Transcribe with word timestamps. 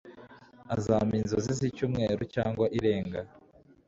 azampa 0.75 1.13
inzozi 1.21 1.51
zicyumweru 1.59 2.23
cyangwa 2.35 2.65
irenga 2.77 3.19